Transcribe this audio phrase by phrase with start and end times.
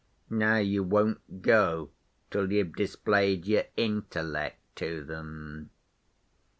[0.31, 1.91] Now you won't go
[2.31, 5.69] till you've displayed your intellect to them."